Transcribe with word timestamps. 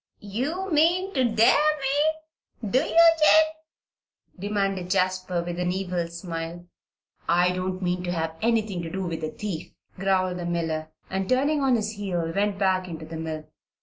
"You 0.33 0.71
mean 0.71 1.13
to 1.13 1.23
dare 1.25 1.61
me; 1.79 2.71
do 2.71 2.79
ye, 2.79 2.89
Jabe?" 2.91 3.49
demanded 4.39 4.89
Jasper, 4.89 5.43
with 5.43 5.59
an 5.59 5.71
evil 5.71 6.07
smile. 6.07 6.65
"I 7.29 7.51
don't 7.51 7.83
mean 7.83 8.01
to 8.05 8.11
have 8.11 8.35
anything 8.41 8.81
to 8.81 8.89
do 8.89 9.03
with 9.03 9.23
a 9.23 9.29
thief," 9.29 9.71
growled 9.99 10.39
the 10.39 10.45
miller, 10.47 10.89
and 11.11 11.29
turning 11.29 11.61
on 11.61 11.75
his 11.75 11.91
heel 11.91 12.31
went 12.35 12.57
back 12.57 12.87
into 12.87 13.05
the 13.05 13.17
mill. 13.17 13.45